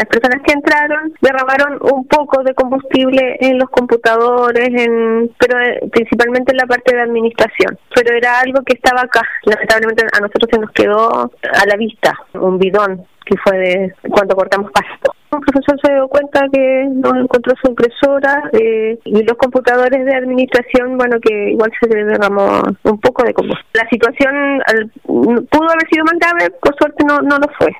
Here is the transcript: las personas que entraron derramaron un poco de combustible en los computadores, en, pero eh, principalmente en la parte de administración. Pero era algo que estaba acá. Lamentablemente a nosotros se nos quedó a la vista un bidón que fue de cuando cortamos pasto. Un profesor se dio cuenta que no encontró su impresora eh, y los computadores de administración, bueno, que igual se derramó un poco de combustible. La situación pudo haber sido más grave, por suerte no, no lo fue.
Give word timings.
las 0.00 0.08
personas 0.08 0.40
que 0.42 0.54
entraron 0.54 1.12
derramaron 1.20 1.78
un 1.92 2.06
poco 2.06 2.42
de 2.42 2.54
combustible 2.54 3.36
en 3.40 3.58
los 3.58 3.68
computadores, 3.68 4.68
en, 4.68 5.30
pero 5.38 5.60
eh, 5.60 5.78
principalmente 5.92 6.52
en 6.52 6.56
la 6.56 6.66
parte 6.66 6.96
de 6.96 7.02
administración. 7.02 7.78
Pero 7.94 8.16
era 8.16 8.40
algo 8.40 8.62
que 8.62 8.74
estaba 8.74 9.02
acá. 9.02 9.20
Lamentablemente 9.44 10.06
a 10.10 10.20
nosotros 10.20 10.48
se 10.50 10.58
nos 10.58 10.70
quedó 10.70 11.30
a 11.52 11.66
la 11.66 11.76
vista 11.76 12.14
un 12.32 12.58
bidón 12.58 13.04
que 13.26 13.36
fue 13.44 13.58
de 13.58 13.94
cuando 14.10 14.34
cortamos 14.34 14.72
pasto. 14.72 15.12
Un 15.32 15.40
profesor 15.42 15.78
se 15.84 15.92
dio 15.92 16.08
cuenta 16.08 16.46
que 16.50 16.86
no 16.90 17.14
encontró 17.14 17.54
su 17.62 17.70
impresora 17.70 18.50
eh, 18.52 18.98
y 19.04 19.22
los 19.22 19.36
computadores 19.36 20.04
de 20.04 20.14
administración, 20.14 20.96
bueno, 20.96 21.18
que 21.20 21.50
igual 21.50 21.70
se 21.78 21.88
derramó 21.94 22.62
un 22.84 23.00
poco 23.00 23.22
de 23.22 23.34
combustible. 23.34 23.70
La 23.74 23.88
situación 23.90 24.62
pudo 25.06 25.70
haber 25.70 25.88
sido 25.92 26.04
más 26.04 26.18
grave, 26.18 26.50
por 26.60 26.74
suerte 26.76 27.04
no, 27.04 27.18
no 27.18 27.36
lo 27.38 27.46
fue. 27.58 27.70